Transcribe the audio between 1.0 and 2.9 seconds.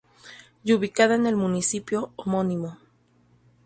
en el municipio homónimo.